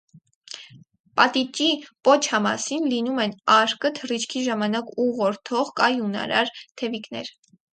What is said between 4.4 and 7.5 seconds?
ժամանակ ուղղորդող կայունարար թևիկներ։